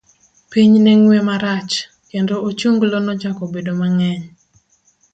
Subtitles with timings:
[0.49, 1.73] Piny ne ng'we marach,
[2.09, 4.23] kendo ochunglo nochako bedo mang'eny.